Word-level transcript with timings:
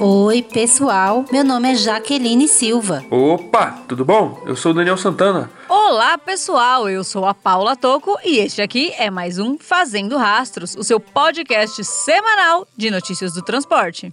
Oi, 0.00 0.42
pessoal. 0.42 1.24
Meu 1.30 1.44
nome 1.44 1.72
é 1.72 1.74
Jaqueline 1.74 2.48
Silva. 2.48 3.04
Opa, 3.10 3.78
tudo 3.88 4.04
bom? 4.04 4.42
Eu 4.46 4.56
sou 4.56 4.72
o 4.72 4.74
Daniel 4.74 4.96
Santana. 4.96 5.50
Olá, 5.68 6.16
pessoal. 6.18 6.88
Eu 6.88 7.04
sou 7.04 7.24
a 7.26 7.34
Paula 7.34 7.76
Toco 7.76 8.18
e 8.24 8.38
este 8.38 8.62
aqui 8.62 8.92
é 8.98 9.10
mais 9.10 9.38
um 9.38 9.56
Fazendo 9.58 10.16
Rastros, 10.16 10.74
o 10.76 10.82
seu 10.82 10.98
podcast 10.98 11.84
semanal 11.84 12.66
de 12.76 12.90
notícias 12.90 13.34
do 13.34 13.42
transporte. 13.42 14.12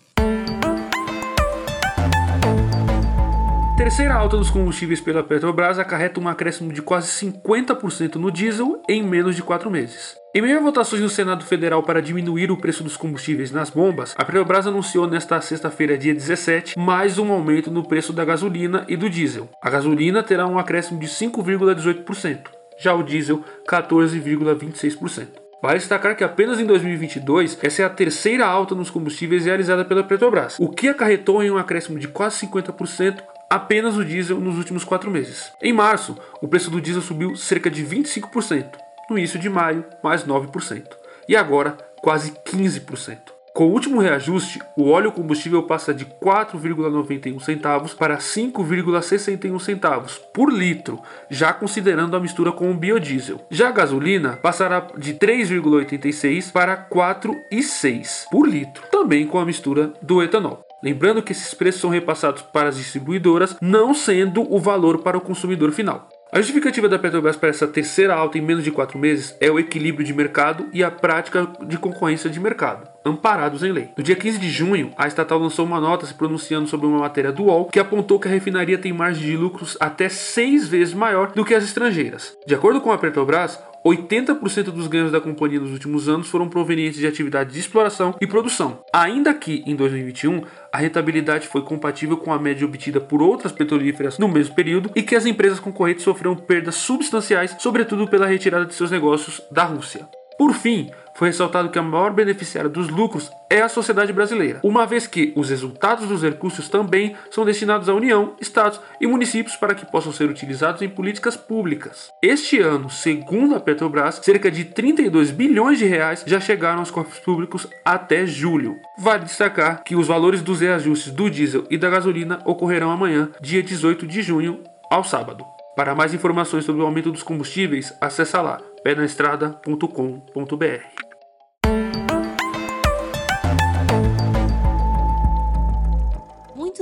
Terceira 3.79 4.13
alta 4.13 4.35
dos 4.35 4.49
combustíveis 4.49 4.99
pela 4.99 5.23
Petrobras 5.23 5.79
acarreta 5.79 6.19
um 6.19 6.27
acréscimo 6.27 6.73
de 6.73 6.81
quase 6.81 7.07
50% 7.25 8.15
no 8.15 8.29
diesel 8.29 8.83
em 8.89 9.01
menos 9.01 9.37
de 9.37 9.41
quatro 9.41 9.71
meses. 9.71 10.17
Em 10.35 10.41
meio 10.41 10.57
a 10.57 10.61
votações 10.61 11.01
no 11.01 11.07
Senado 11.07 11.45
Federal 11.45 11.81
para 11.81 12.01
diminuir 12.01 12.51
o 12.51 12.57
preço 12.57 12.83
dos 12.83 12.97
combustíveis 12.97 13.51
nas 13.53 13.69
bombas, 13.69 14.13
a 14.17 14.25
Petrobras 14.25 14.67
anunciou 14.67 15.07
nesta 15.07 15.39
sexta-feira, 15.39 15.97
dia 15.97 16.13
17, 16.13 16.77
mais 16.77 17.17
um 17.17 17.31
aumento 17.31 17.71
no 17.71 17.87
preço 17.87 18.11
da 18.11 18.25
gasolina 18.25 18.83
e 18.89 18.97
do 18.97 19.09
diesel. 19.09 19.47
A 19.63 19.69
gasolina 19.69 20.21
terá 20.21 20.45
um 20.45 20.59
acréscimo 20.59 20.99
de 20.99 21.07
5,18%, 21.07 22.49
já 22.77 22.93
o 22.93 23.01
diesel 23.01 23.41
14,26%. 23.65 25.27
Vale 25.63 25.79
destacar 25.79 26.17
que 26.17 26.23
apenas 26.25 26.59
em 26.59 26.65
2022 26.65 27.57
essa 27.63 27.81
é 27.83 27.85
a 27.85 27.89
terceira 27.89 28.45
alta 28.45 28.75
nos 28.75 28.89
combustíveis 28.89 29.45
realizada 29.45 29.85
pela 29.85 30.03
Petrobras, 30.03 30.57
o 30.59 30.67
que 30.67 30.89
acarretou 30.89 31.41
em 31.41 31.49
um 31.49 31.57
acréscimo 31.57 31.97
de 31.97 32.09
quase 32.09 32.45
50% 32.45 33.19
apenas 33.49 33.97
o 33.97 34.05
diesel 34.05 34.39
nos 34.39 34.57
últimos 34.57 34.83
quatro 34.83 35.09
meses. 35.09 35.51
Em 35.61 35.73
março, 35.73 36.17
o 36.41 36.47
preço 36.47 36.69
do 36.69 36.79
diesel 36.79 37.01
subiu 37.01 37.35
cerca 37.35 37.69
de 37.69 37.83
25%, 37.83 38.77
no 39.09 39.17
início 39.17 39.39
de 39.39 39.49
maio, 39.49 39.83
mais 40.03 40.23
9%, 40.23 40.83
e 41.27 41.35
agora 41.35 41.77
quase 42.01 42.31
15%. 42.31 43.39
Com 43.53 43.65
o 43.65 43.71
último 43.71 43.99
reajuste, 43.99 44.59
o 44.77 44.89
óleo 44.89 45.11
combustível 45.11 45.63
passa 45.63 45.93
de 45.93 46.05
4,91 46.05 47.41
centavos 47.41 47.93
para 47.93 48.17
5,61 48.17 49.59
centavos 49.59 50.17
por 50.33 50.49
litro, 50.49 51.01
já 51.29 51.51
considerando 51.51 52.15
a 52.15 52.19
mistura 52.19 52.51
com 52.51 52.71
o 52.71 52.73
biodiesel. 52.73 53.45
Já 53.49 53.69
a 53.69 53.73
gasolina 53.73 54.37
passará 54.37 54.87
de 54.97 55.15
3,86 55.15 56.51
para 56.51 56.77
4,6 56.77 58.25
por 58.31 58.47
litro, 58.47 58.83
também 58.91 59.27
com 59.27 59.39
a 59.39 59.45
mistura 59.45 59.91
do 60.01 60.23
etanol. 60.23 60.68
Lembrando 60.83 61.21
que 61.21 61.31
esses 61.31 61.53
preços 61.53 61.81
são 61.81 61.89
repassados 61.89 62.41
para 62.41 62.69
as 62.69 62.77
distribuidoras, 62.77 63.55
não 63.61 63.93
sendo 63.93 64.41
o 64.53 64.59
valor 64.59 64.99
para 64.99 65.17
o 65.17 65.21
consumidor 65.21 65.71
final. 65.71 66.07
A 66.31 66.37
justificativa 66.37 66.87
da 66.87 66.99
Petrobras 66.99 67.35
para 67.35 67.49
essa 67.49 67.67
terceira 67.67 68.13
alta 68.13 68.37
em 68.37 68.41
menos 68.41 68.63
de 68.63 68.69
quatro 68.69 68.99
meses 68.99 69.35
é 69.41 69.49
o 69.49 69.57
equilíbrio 69.57 70.05
de 70.05 70.13
mercado 70.13 70.67
e 70.71 70.83
a 70.83 70.91
prática 70.91 71.47
de 71.65 71.75
concorrência 71.75 72.29
de 72.29 72.39
mercado, 72.39 72.87
amparados 73.03 73.63
em 73.63 73.71
lei. 73.71 73.89
No 73.97 74.03
dia 74.03 74.15
15 74.15 74.37
de 74.37 74.47
junho, 74.47 74.93
a 74.95 75.07
estatal 75.07 75.39
lançou 75.39 75.65
uma 75.65 75.81
nota 75.81 76.05
se 76.05 76.13
pronunciando 76.13 76.67
sobre 76.67 76.85
uma 76.85 76.99
matéria 76.99 77.31
do 77.31 77.45
UOL 77.45 77.65
que 77.65 77.79
apontou 77.79 78.19
que 78.19 78.27
a 78.27 78.31
refinaria 78.31 78.77
tem 78.77 78.93
margem 78.93 79.25
de 79.25 79.35
lucros 79.35 79.75
até 79.79 80.07
seis 80.07 80.67
vezes 80.67 80.93
maior 80.93 81.31
do 81.31 81.43
que 81.43 81.55
as 81.55 81.63
estrangeiras. 81.63 82.37
De 82.45 82.53
acordo 82.53 82.79
com 82.79 82.91
a 82.91 82.97
Petrobras, 82.99 83.59
80% 83.85 84.65
dos 84.65 84.87
ganhos 84.87 85.11
da 85.11 85.21
companhia 85.21 85.59
nos 85.59 85.71
últimos 85.71 86.09
anos 86.09 86.27
foram 86.27 86.49
provenientes 86.49 86.99
de 86.99 87.07
atividades 87.07 87.53
de 87.53 87.59
exploração 87.59 88.15
e 88.19 88.27
produção. 88.27 88.83
Ainda 88.93 89.33
que 89.33 89.63
em 89.65 89.75
2021 89.75 90.41
a 90.71 90.77
rentabilidade 90.77 91.47
foi 91.47 91.61
compatível 91.61 92.17
com 92.17 92.33
a 92.33 92.39
média 92.39 92.65
obtida 92.65 92.99
por 92.99 93.21
outras 93.21 93.51
petrolíferas 93.51 94.17
no 94.17 94.27
mesmo 94.27 94.55
período 94.55 94.91
e 94.95 95.01
que 95.01 95.15
as 95.15 95.25
empresas 95.25 95.59
concorrentes 95.59 96.03
sofreram 96.03 96.35
perdas 96.35 96.75
substanciais, 96.75 97.55
sobretudo 97.59 98.07
pela 98.07 98.27
retirada 98.27 98.65
de 98.65 98.75
seus 98.75 98.91
negócios 98.91 99.41
da 99.51 99.63
Rússia. 99.63 100.07
Por 100.39 100.53
fim, 100.53 100.89
foi 101.13 101.27
ressaltado 101.27 101.67
que 101.67 101.77
a 101.77 101.81
maior 101.81 102.13
beneficiária 102.13 102.69
dos 102.69 102.87
lucros 102.87 103.29
é 103.49 103.61
a 103.61 103.67
sociedade 103.67 104.13
brasileira, 104.13 104.61
uma 104.63 104.85
vez 104.85 105.05
que 105.05 105.33
os 105.35 105.49
resultados 105.49 106.07
dos 106.07 106.23
recursos 106.23 106.69
também 106.69 107.13
são 107.29 107.43
destinados 107.43 107.89
à 107.89 107.93
União, 107.93 108.37
Estados 108.39 108.79
e 109.01 109.05
municípios 109.05 109.57
para 109.57 109.75
que 109.75 109.85
possam 109.85 110.13
ser 110.13 110.29
utilizados 110.29 110.81
em 110.81 110.87
políticas 110.87 111.35
públicas. 111.35 112.09
Este 112.21 112.57
ano, 112.61 112.89
segundo 112.89 113.53
a 113.53 113.59
Petrobras, 113.59 114.21
cerca 114.23 114.49
de 114.49 114.63
32 114.63 115.31
bilhões 115.31 115.77
de 115.77 115.83
reais 115.83 116.23
já 116.25 116.39
chegaram 116.39 116.79
aos 116.79 116.89
cofres 116.89 117.19
públicos 117.19 117.67
até 117.83 118.25
julho. 118.25 118.77
Vale 118.97 119.25
destacar 119.25 119.83
que 119.83 119.97
os 119.97 120.07
valores 120.07 120.41
dos 120.41 120.61
reajustes 120.61 121.11
do 121.11 121.29
diesel 121.29 121.65
e 121.69 121.77
da 121.77 121.89
gasolina 121.89 122.39
ocorrerão 122.45 122.91
amanhã, 122.91 123.29
dia 123.41 123.61
18 123.61 124.07
de 124.07 124.21
junho, 124.21 124.63
ao 124.89 125.03
sábado. 125.03 125.58
Para 125.75 125.95
mais 125.95 126.13
informações 126.13 126.65
sobre 126.65 126.81
o 126.81 126.85
aumento 126.85 127.11
dos 127.11 127.23
combustíveis, 127.23 127.95
acesse 128.01 128.37
lá 128.37 128.59
penaestrada.com.br. 128.83 131.08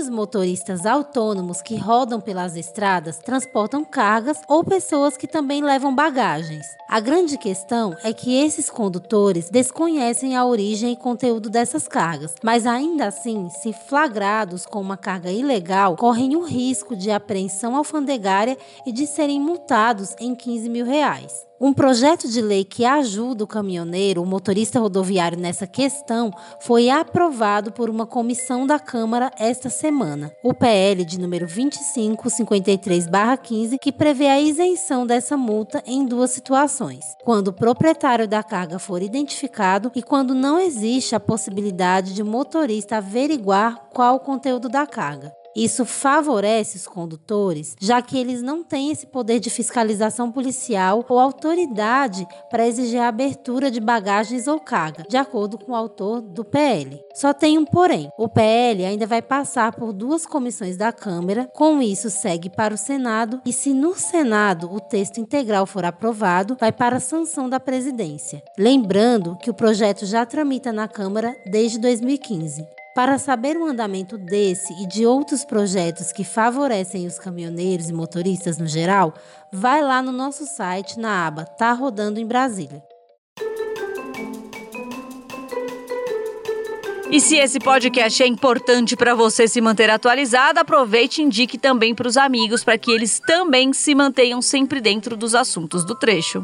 Motoristas 0.10 0.86
autônomos 0.86 1.62
que 1.62 1.76
rodam 1.76 2.20
pelas 2.20 2.56
estradas 2.56 3.18
transportam 3.18 3.84
cargas 3.84 4.38
ou 4.48 4.64
pessoas 4.64 5.18
que 5.18 5.28
também 5.28 5.62
levam 5.62 5.94
bagagens. 5.94 6.66
A 6.90 7.00
grande 7.00 7.38
questão 7.38 7.96
é 8.04 8.14
que 8.14 8.44
esses 8.44 8.70
condutores 8.70 9.50
desconhecem 9.50 10.36
a 10.36 10.46
origem 10.46 10.94
e 10.94 10.96
conteúdo 10.96 11.50
dessas 11.50 11.88
cargas, 11.88 12.34
mas 12.44 12.66
ainda 12.66 13.08
assim, 13.08 13.50
se 13.50 13.74
flagrados 13.74 14.66
com 14.66 14.80
uma 14.80 14.98
carga 14.98 15.32
ilegal, 15.32 15.96
correm 15.96 16.36
o 16.36 16.44
risco 16.44 16.96
de 16.96 17.12
apreensão 17.12 17.76
alfandegária 17.76 18.58
e 18.86 18.92
de 18.92 19.06
serem 19.06 19.40
multados 19.40 20.16
em 20.20 20.34
15 20.34 20.70
mil 20.70 20.86
reais. 20.86 21.48
Um 21.60 21.74
projeto 21.74 22.28
de 22.28 22.40
lei 22.40 22.64
que 22.64 22.86
ajuda 22.86 23.44
o 23.44 23.48
caminhoneiro, 23.48 24.22
o 24.22 24.26
motorista 24.28 24.80
rodoviário 24.80 25.40
nessa 25.40 25.66
questão, 25.66 26.32
foi 26.62 26.88
aprovado 26.88 27.72
por 27.72 27.90
uma 27.90 28.06
comissão 28.06 28.68
da 28.68 28.78
Câmara 28.78 29.32
esta 29.40 29.68
semana. 29.68 30.32
O 30.44 30.54
PL 30.54 31.04
de 31.04 31.20
número 31.20 31.48
2553/15, 31.48 33.80
que 33.80 33.92
prevê 33.92 34.28
a 34.28 34.40
isenção 34.40 35.08
dessa 35.08 35.36
multa 35.36 35.82
em 35.88 36.06
duas 36.06 36.30
situações: 36.30 37.04
quando 37.26 37.48
o 37.48 37.54
proprietário 37.54 38.28
da 38.28 38.44
carga 38.44 38.78
for 38.78 39.02
identificado 39.02 39.92
e 39.96 40.04
quando 40.04 40.36
não 40.36 40.60
existe 40.60 41.16
a 41.16 41.20
possibilidade 41.20 42.14
de 42.14 42.22
o 42.22 42.26
motorista 42.26 42.98
averiguar 42.98 43.88
qual 43.92 44.18
o 44.18 44.20
conteúdo 44.20 44.70
da 44.70 44.86
carga. 44.86 45.34
Isso 45.58 45.86
favorece 45.86 46.78
os 46.78 46.86
condutores, 46.86 47.76
já 47.82 48.00
que 48.00 48.16
eles 48.16 48.44
não 48.44 48.64
têm 48.64 48.92
esse 48.92 49.08
poder 49.08 49.40
de 49.40 49.50
fiscalização 49.50 50.32
policial 50.32 51.04
ou 51.10 51.18
autoridade 51.18 52.28
para 52.52 52.68
exigir 52.68 53.02
a 53.02 53.08
abertura 53.08 53.72
de 53.72 53.80
bagagens 53.80 54.48
ou 54.48 54.60
carga, 54.60 55.04
de 55.10 55.18
acordo 55.18 55.58
com 55.58 55.72
o 55.72 55.76
autor 55.76 56.22
do 56.22 56.46
PL. 56.46 57.02
Só 57.16 57.34
tem 57.34 57.58
um 57.58 57.66
porém: 57.66 58.08
o 58.20 58.30
PL 58.30 58.86
ainda 58.86 59.08
vai 59.08 59.20
passar 59.20 59.72
por 59.72 59.92
duas 59.92 60.28
comissões 60.28 60.78
da 60.78 60.92
Câmara, 60.92 61.50
com 61.56 61.82
isso 61.82 62.12
segue 62.12 62.52
para 62.52 62.76
o 62.76 62.78
Senado 62.78 63.42
e, 63.44 63.52
se 63.52 63.74
no 63.74 63.96
Senado 63.96 64.72
o 64.72 64.80
texto 64.80 65.20
integral 65.20 65.66
for 65.66 65.84
aprovado, 65.84 66.56
vai 66.60 66.72
para 66.72 66.98
a 66.98 67.00
sanção 67.00 67.50
da 67.50 67.60
presidência. 67.60 68.44
Lembrando 68.60 69.36
que 69.38 69.50
o 69.50 69.56
projeto 69.56 70.06
já 70.06 70.24
tramita 70.24 70.72
na 70.72 70.88
Câmara 70.88 71.36
desde 71.50 71.80
2015. 71.80 72.64
Para 72.98 73.20
saber 73.20 73.56
o 73.58 73.64
andamento 73.64 74.18
desse 74.18 74.74
e 74.82 74.88
de 74.88 75.06
outros 75.06 75.46
projetos 75.46 76.12
que 76.12 76.24
favorecem 76.24 77.06
os 77.06 77.20
caminhoneiros 77.20 77.90
e 77.90 77.94
motoristas 77.94 78.58
no 78.58 78.66
geral, 78.66 79.14
vai 79.54 79.84
lá 79.84 80.02
no 80.02 80.12
nosso 80.12 80.48
site 80.48 80.98
na 80.98 81.28
aba 81.28 81.46
Tá 81.46 81.74
Rodando 81.74 82.20
em 82.20 82.26
Brasília. 82.26 82.82
E 87.12 87.22
se 87.22 87.38
esse 87.38 87.60
podcast 87.60 88.24
é 88.24 88.26
importante 88.26 88.96
para 88.96 89.14
você 89.14 89.48
se 89.48 89.62
manter 89.62 89.92
atualizado, 89.92 90.60
aproveite 90.60 91.22
e 91.22 91.24
indique 91.24 91.60
também 91.60 91.94
para 91.94 92.08
os 92.08 92.18
amigos 92.18 92.64
para 92.64 92.80
que 92.80 92.90
eles 92.90 93.20
também 93.20 93.74
se 93.74 93.94
mantenham 93.94 94.42
sempre 94.42 94.82
dentro 94.82 95.16
dos 95.16 95.36
assuntos 95.36 95.86
do 95.86 95.94
trecho. 95.94 96.44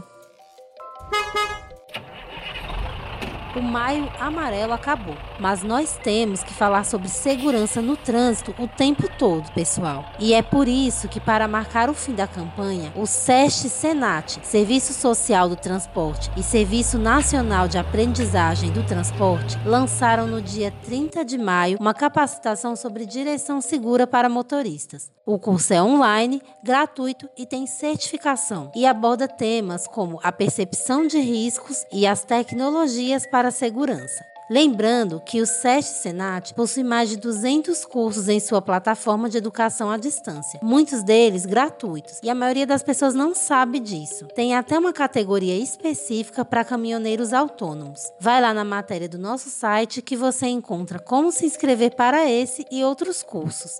O 3.55 3.61
maio 3.61 4.11
amarelo 4.19 4.73
acabou. 4.73 5.15
Mas 5.39 5.63
nós 5.63 5.97
temos 6.03 6.43
que 6.43 6.53
falar 6.53 6.83
sobre 6.83 7.07
segurança 7.07 7.81
no 7.81 7.95
trânsito 7.95 8.53
o 8.57 8.67
tempo 8.67 9.07
todo, 9.17 9.51
pessoal. 9.51 10.05
E 10.19 10.33
é 10.33 10.41
por 10.41 10.67
isso 10.67 11.07
que, 11.07 11.19
para 11.19 11.47
marcar 11.47 11.89
o 11.89 11.93
fim 11.93 12.13
da 12.13 12.27
campanha, 12.27 12.91
o 12.95 13.05
SEST 13.05 13.69
Senat, 13.69 14.39
Serviço 14.43 14.93
Social 14.93 15.49
do 15.49 15.55
Transporte 15.55 16.31
e 16.37 16.43
Serviço 16.43 16.97
Nacional 16.97 17.67
de 17.67 17.77
Aprendizagem 17.77 18.71
do 18.71 18.83
Transporte, 18.83 19.57
lançaram 19.65 20.27
no 20.27 20.41
dia 20.41 20.71
30 20.83 21.23
de 21.25 21.37
maio 21.37 21.77
uma 21.79 21.93
capacitação 21.93 22.75
sobre 22.75 23.05
direção 23.05 23.61
segura 23.61 24.07
para 24.07 24.29
motoristas. 24.29 25.11
O 25.25 25.39
curso 25.39 25.73
é 25.73 25.81
online, 25.81 26.41
gratuito 26.61 27.29
e 27.37 27.45
tem 27.45 27.65
certificação 27.65 28.69
e 28.75 28.85
aborda 28.85 29.25
temas 29.25 29.87
como 29.87 30.19
a 30.21 30.33
percepção 30.33 31.07
de 31.07 31.17
riscos 31.17 31.85
e 31.93 32.05
as 32.05 32.25
tecnologias 32.25 33.25
para 33.25 33.42
a 33.45 33.51
segurança. 33.51 34.23
Lembrando 34.49 35.21
que 35.21 35.41
o 35.41 35.45
SESC 35.45 36.01
Senat 36.01 36.53
possui 36.53 36.83
mais 36.83 37.09
de 37.09 37.17
200 37.17 37.85
cursos 37.85 38.27
em 38.27 38.39
sua 38.39 38.61
plataforma 38.61 39.29
de 39.29 39.37
educação 39.37 39.89
à 39.89 39.97
distância, 39.97 40.59
muitos 40.61 41.01
deles 41.01 41.45
gratuitos, 41.45 42.19
e 42.21 42.29
a 42.29 42.35
maioria 42.35 42.67
das 42.67 42.83
pessoas 42.83 43.13
não 43.13 43.33
sabe 43.33 43.79
disso. 43.79 44.27
Tem 44.35 44.53
até 44.53 44.77
uma 44.77 44.91
categoria 44.91 45.57
específica 45.57 46.43
para 46.43 46.65
caminhoneiros 46.65 47.31
autônomos. 47.31 48.11
Vai 48.19 48.41
lá 48.41 48.53
na 48.53 48.65
matéria 48.65 49.07
do 49.07 49.17
nosso 49.17 49.49
site 49.49 50.01
que 50.01 50.15
você 50.15 50.47
encontra 50.47 50.99
como 50.99 51.31
se 51.31 51.45
inscrever 51.45 51.95
para 51.95 52.29
esse 52.29 52.65
e 52.69 52.83
outros 52.83 53.23
cursos. 53.23 53.77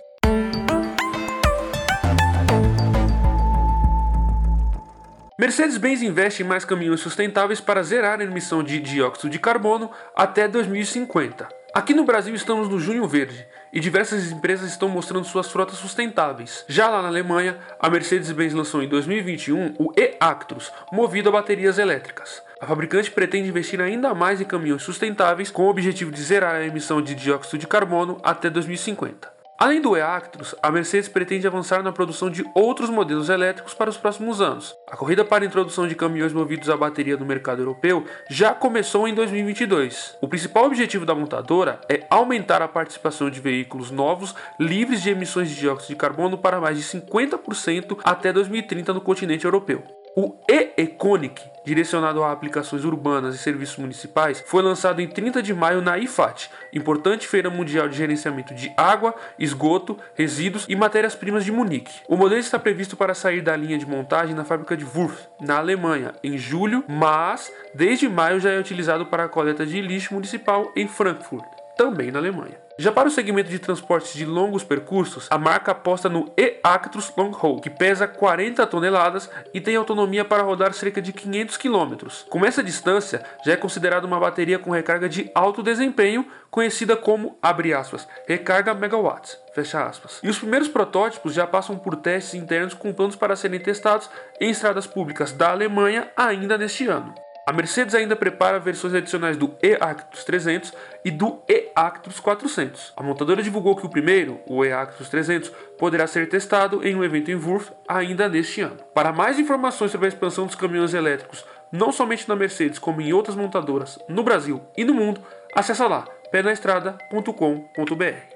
Mercedes-Benz 5.38 6.03
investe 6.03 6.44
em 6.44 6.45
mais 6.45 6.63
caminhões 6.63 7.00
sustentáveis 7.00 7.59
para 7.59 7.81
zerar 7.81 8.21
a 8.21 8.24
emissão 8.24 8.62
de 8.62 8.80
dióxido 8.80 9.31
de 9.31 9.39
carbono 9.39 9.89
até 10.15 10.47
2050. 10.47 11.47
Aqui 11.74 11.91
no 11.95 12.03
Brasil 12.03 12.35
estamos 12.35 12.69
no 12.69 12.80
Junho 12.80 13.07
Verde 13.07 13.47
e 13.74 13.80
diversas 13.80 14.31
empresas 14.31 14.69
estão 14.69 14.88
mostrando 14.88 15.25
suas 15.25 15.50
frotas 15.50 15.80
sustentáveis. 15.80 16.63
Já 16.68 16.88
lá 16.88 17.01
na 17.01 17.07
Alemanha, 17.07 17.57
a 17.80 17.89
Mercedes-Benz 17.89 18.53
lançou 18.53 18.83
em 18.83 18.88
2021 18.88 19.74
o 19.80 19.91
e-Actros, 19.97 20.71
movido 20.91 21.30
a 21.30 21.31
baterias 21.31 21.80
elétricas. 21.80 22.44
A 22.62 22.68
fabricante 22.68 23.09
pretende 23.09 23.50
investir 23.50 23.81
ainda 23.81 24.13
mais 24.13 24.39
em 24.39 24.45
caminhões 24.45 24.83
sustentáveis 24.83 25.50
com 25.50 25.63
o 25.63 25.69
objetivo 25.69 26.12
de 26.12 26.21
zerar 26.21 26.53
a 26.53 26.63
emissão 26.63 27.01
de 27.01 27.15
dióxido 27.15 27.57
de 27.57 27.65
carbono 27.65 28.19
até 28.24 28.51
2050. 28.51 29.32
Além 29.63 29.80
do 29.80 29.95
e-Actros, 29.95 30.54
a 30.62 30.69
Mercedes 30.69 31.07
pretende 31.07 31.48
avançar 31.48 31.81
na 31.81 31.94
produção 31.94 32.30
de 32.30 32.44
outros 32.54 32.89
modelos 32.89 33.30
elétricos 33.30 33.74
para 33.74 33.89
os 33.89 33.95
próximos 33.95 34.42
anos. 34.42 34.75
A 34.92 34.98
corrida 34.98 35.24
para 35.24 35.45
a 35.45 35.48
introdução 35.48 35.88
de 35.88 35.95
caminhões 35.95 36.33
movidos 36.33 36.69
a 36.69 36.75
bateria 36.75 37.15
no 37.15 37.25
mercado 37.25 37.62
europeu 37.62 38.04
já 38.30 38.54
começou 38.54 39.07
em 39.07 39.13
2022. 39.13 40.18
O 40.19 40.27
principal 40.27 40.65
objetivo 40.65 41.06
da 41.06 41.15
montadora 41.15 41.80
é 41.88 42.06
aumentar 42.10 42.62
a 42.62 42.68
participação 42.68 43.30
de 43.30 43.39
veículos 43.39 43.89
novos 43.89 44.36
livres 44.60 45.01
de 45.01 45.12
emissões 45.12 45.48
de 45.48 45.56
dióxido 45.56 45.92
de 45.92 45.95
carbono 45.95 46.38
para 46.38 46.59
mais 46.59 46.77
de 46.77 46.83
50% 46.83 48.00
até 48.04 48.33
2030 48.33 48.94
no 48.94 49.00
continente 49.00 49.45
europeu. 49.45 49.81
O 50.15 50.36
e-Econic, 50.48 51.42
direcionado 51.65 52.24
a 52.24 52.31
aplicações 52.31 52.86
urbanas 52.86 53.33
e 53.33 53.39
serviços 53.39 53.77
municipais, 53.77 54.44
foi 54.45 54.62
lançado 54.62 55.01
em 55.01 55.07
30 55.07 55.42
de 55.42 55.56
maio 55.56 55.81
na 55.81 55.98
IFAT, 55.98 56.51
importante 56.71 57.27
feira 57.27 57.50
mundial 57.50 57.89
de 57.89 57.98
gerenciamento 57.98 58.54
de 58.54 58.71
água, 58.77 59.15
esgoto, 59.39 59.98
resíduos 60.13 60.68
e 60.69 60.75
matérias-primas 60.75 61.44
de 61.44 61.51
Munique. 61.51 62.01
O 62.07 62.15
modelo 62.15 62.39
está 62.39 62.60
previsto 62.60 62.95
para 62.95 63.15
sair 63.15 63.42
da 63.42 63.56
linha 63.56 63.77
de 63.77 63.88
montagem 63.88 64.36
na 64.36 64.45
fábrica 64.45 64.77
de 64.77 64.86
Wurth, 64.86 65.27
na 65.42 65.57
Alemanha, 65.57 66.13
em 66.24 66.38
julho, 66.38 66.83
mas 66.88 67.51
desde 67.74 68.07
maio 68.07 68.39
já 68.39 68.51
é 68.51 68.59
utilizado 68.59 69.07
para 69.07 69.24
a 69.24 69.30
coleta 69.30 69.66
de 69.66 69.81
lixo 69.81 70.13
municipal 70.13 70.71
em 70.75 70.88
Frankfurt, 70.88 71.44
também 71.78 72.12
na 72.12 72.20
Alemanha. 72.20 72.64
Já 72.78 72.92
para 72.92 73.08
o 73.08 73.12
segmento 73.12 73.52
de 73.52 73.60
transportes 73.60 74.14
de 74.16 74.25
longos 74.25 74.64
percursos, 74.64 75.28
a 75.30 75.38
marca 75.38 75.72
aposta 75.72 76.10
no 76.10 76.34
e-Actros 76.36 77.14
Long 77.16 77.31
Haul, 77.31 77.62
que 77.62 77.70
pesa 77.70 78.08
40 78.08 78.66
toneladas 78.66 79.30
e 79.54 79.62
tem 79.62 79.75
autonomia 79.75 80.25
para 80.25 80.42
rodar 80.42 80.74
cerca 80.74 81.00
de 81.00 81.14
500 81.14 81.56
km. 81.58 82.08
Com 82.30 82.44
essa 82.44 82.64
distância, 82.64 83.24
já 83.46 83.54
é 83.54 83.56
considerada 83.56 84.08
uma 84.08 84.20
bateria 84.20 84.58
com 84.58 84.72
recarga 84.72 85.08
de 85.08 85.30
alto 85.36 85.62
desempenho, 85.62 86.25
conhecida 86.50 86.98
como, 86.98 87.38
abre 87.40 87.76
aspas, 87.76 88.08
recarga 88.28 88.74
megawatts, 88.74 89.38
fecha 89.54 89.86
aspas. 89.86 90.19
E 90.24 90.28
os 90.28 90.40
primeiros 90.40 90.68
protótipos 90.68 91.36
já 91.36 91.46
passam 91.46 91.78
por 91.78 91.96
testes 91.96 92.34
internos 92.34 92.74
com 92.74 92.92
planos 92.92 93.16
para 93.16 93.36
serem 93.36 93.60
testados 93.60 94.10
em 94.42 94.50
estradas 94.50 94.88
públicas 94.88 95.31
da 95.31 95.52
Alemanha 95.52 96.12
ainda 96.18 96.58
neste 96.58 96.88
ano. 96.88 97.14
A 97.45 97.51
Mercedes 97.51 97.94
ainda 97.94 98.16
prepara 98.16 98.57
versões 98.57 98.94
adicionais 98.94 99.36
do 99.36 99.54
e-Actros 99.62 100.24
300 100.24 100.74
e 101.04 101.12
do 101.12 101.42
e-Actros 101.48 102.22
400. 102.22 102.94
A 102.95 103.04
montadora 103.04 103.44
divulgou 103.44 103.75
que 103.75 103.86
o 103.86 103.90
primeiro, 103.90 104.40
o 104.48 104.63
e-Actros 104.63 105.10
300, 105.10 105.50
poderá 105.78 106.07
ser 106.07 106.30
testado 106.30 106.88
em 106.88 106.95
um 106.95 107.04
evento 107.04 107.31
em 107.31 107.36
Wurth 107.36 107.74
ainda 107.86 108.30
neste 108.30 108.62
ano. 108.62 108.78
Para 108.94 109.12
mais 109.12 109.40
informações 109.40 109.92
sobre 109.92 110.06
a 110.06 110.10
expansão 110.10 110.45
dos 110.45 110.56
caminhões 110.56 110.94
elétricos, 110.94 111.44
não 111.69 111.92
somente 111.92 112.30
na 112.30 112.36
Mercedes, 112.36 112.80
como 112.80 113.01
em 113.01 113.12
outras 113.12 113.36
montadoras 113.36 114.00
no 114.07 114.24
Brasil 114.24 114.62
e 114.78 114.86
no 114.86 114.94
mundo, 114.94 115.19
acessa 115.54 115.86
lá 115.86 116.06
penaestrada.com.br. 116.31 118.32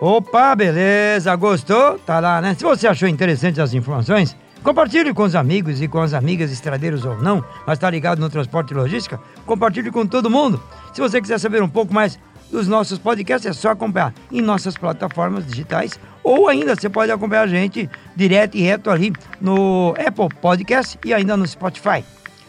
Opa, 0.00 0.56
beleza, 0.56 1.36
gostou? 1.36 1.98
Tá 1.98 2.20
lá, 2.20 2.40
né? 2.40 2.54
Se 2.54 2.64
você 2.64 2.88
achou 2.88 3.06
interessante 3.06 3.60
as 3.60 3.74
informações, 3.74 4.34
compartilhe 4.62 5.12
com 5.12 5.24
os 5.24 5.34
amigos 5.34 5.82
e 5.82 5.86
com 5.86 6.00
as 6.00 6.14
amigas 6.14 6.50
estradeiros 6.50 7.04
ou 7.04 7.18
não, 7.18 7.44
mas 7.66 7.78
tá 7.78 7.90
ligado 7.90 8.18
no 8.18 8.30
transporte 8.30 8.70
e 8.70 8.74
logística, 8.74 9.20
compartilhe 9.44 9.90
com 9.90 10.06
todo 10.06 10.30
mundo. 10.30 10.58
Se 10.94 11.02
você 11.02 11.20
quiser 11.20 11.38
saber 11.38 11.62
um 11.62 11.68
pouco 11.68 11.92
mais 11.92 12.18
dos 12.50 12.66
nossos 12.66 12.98
podcasts, 12.98 13.50
é 13.50 13.52
só 13.52 13.72
acompanhar 13.72 14.14
em 14.32 14.40
nossas 14.40 14.74
plataformas 14.74 15.46
digitais 15.46 16.00
ou 16.24 16.48
ainda 16.48 16.74
você 16.74 16.88
pode 16.88 17.12
acompanhar 17.12 17.42
a 17.42 17.46
gente 17.46 17.88
direto 18.16 18.56
e 18.56 18.62
reto 18.62 18.88
ali 18.88 19.12
no 19.38 19.94
Apple 19.98 20.34
Podcast 20.40 20.98
e 21.04 21.12
ainda 21.12 21.36
no 21.36 21.46
Spotify. 21.46 22.02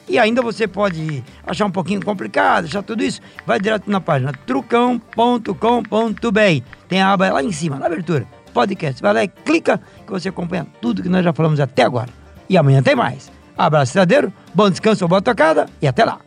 E 0.08 0.20
ainda 0.20 0.42
você 0.42 0.68
pode 0.68 1.24
achar 1.46 1.66
um 1.66 1.72
pouquinho 1.72 2.04
complicado, 2.04 2.66
achar 2.66 2.84
tudo 2.84 3.04
isso, 3.04 3.22
vai 3.46 3.60
direto 3.60 3.90
na 3.90 4.02
página 4.02 4.34
trucão.com.br. 4.46 6.66
Tem 6.88 7.02
a 7.02 7.14
aba 7.14 7.32
lá 7.32 7.44
em 7.44 7.52
cima, 7.52 7.78
na 7.78 7.86
abertura, 7.86 8.26
podcast. 8.54 9.02
Vai 9.02 9.14
lá 9.14 9.24
e 9.24 9.28
clica 9.28 9.80
que 10.06 10.12
você 10.12 10.30
acompanha 10.30 10.68
tudo 10.82 11.04
que 11.04 11.10
nós 11.10 11.24
já 11.24 11.32
falamos 11.32 11.60
até 11.60 11.84
agora. 11.84 12.10
E 12.50 12.58
amanhã 12.58 12.82
tem 12.82 12.96
mais. 12.96 13.32
Abraço, 13.58 13.90
estradeiro, 13.90 14.34
bom 14.54 14.70
descanso, 14.70 15.08
boa 15.08 15.22
tocada 15.22 15.68
e 15.82 15.88
até 15.88 16.04
lá. 16.04 16.20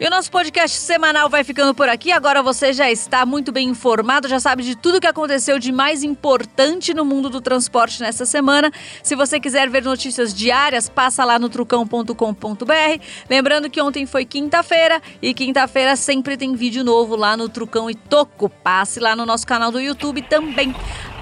E 0.00 0.06
o 0.06 0.08
nosso 0.08 0.30
podcast 0.30 0.78
semanal 0.78 1.28
vai 1.28 1.44
ficando 1.44 1.74
por 1.74 1.86
aqui. 1.86 2.10
Agora 2.10 2.42
você 2.42 2.72
já 2.72 2.90
está 2.90 3.26
muito 3.26 3.52
bem 3.52 3.68
informado, 3.68 4.28
já 4.28 4.40
sabe 4.40 4.62
de 4.62 4.74
tudo 4.74 4.98
que 4.98 5.06
aconteceu 5.06 5.58
de 5.58 5.70
mais 5.70 6.02
importante 6.02 6.94
no 6.94 7.04
mundo 7.04 7.28
do 7.28 7.38
transporte 7.38 8.00
nessa 8.00 8.24
semana. 8.24 8.72
Se 9.02 9.14
você 9.14 9.38
quiser 9.38 9.68
ver 9.68 9.84
notícias 9.84 10.32
diárias, 10.32 10.88
passa 10.88 11.22
lá 11.22 11.38
no 11.38 11.50
trucão.com.br. 11.50 13.04
Lembrando 13.28 13.68
que 13.68 13.82
ontem 13.82 14.06
foi 14.06 14.24
quinta-feira 14.24 15.02
e 15.20 15.34
quinta-feira 15.34 15.94
sempre 15.96 16.34
tem 16.34 16.54
vídeo 16.54 16.82
novo 16.82 17.14
lá 17.14 17.36
no 17.36 17.50
Trucão 17.50 17.90
e 17.90 17.94
Toco. 17.94 18.48
Passe 18.48 19.00
lá 19.00 19.14
no 19.14 19.26
nosso 19.26 19.46
canal 19.46 19.70
do 19.70 19.78
YouTube 19.78 20.22
também. 20.22 20.74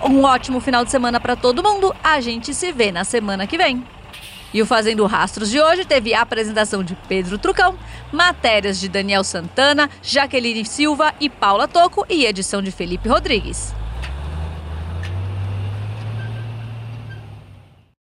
Um 0.08 0.23
ótimo 0.23 0.61
final 0.61 0.85
de 0.85 0.92
semana 0.92 1.18
para 1.18 1.35
todo 1.35 1.64
mundo. 1.64 1.92
A 2.00 2.20
gente 2.20 2.54
se 2.54 2.70
vê 2.70 2.92
na 2.92 3.02
semana 3.02 3.44
que 3.44 3.58
vem. 3.58 3.98
E 4.52 4.62
o 4.62 4.67
Fazendo 4.67 5.05
Rastros 5.07 5.50
de 5.50 5.61
hoje 5.61 5.85
teve 5.85 6.14
a 6.14 6.23
apresentação 6.23 6.83
de 6.83 6.97
Pedro 7.09 7.38
Trucão, 7.38 7.78
matérias 8.11 8.81
de 8.81 8.88
Daniel 8.88 9.23
Santana, 9.23 9.90
Jaqueline 10.02 10.64
Silva 10.64 11.14
e 11.21 11.28
Paula 11.28 11.69
Toco 11.69 12.07
e 12.09 12.25
edição 12.25 12.62
de 12.62 12.71
Felipe 12.71 13.09
Rodrigues. 13.09 13.75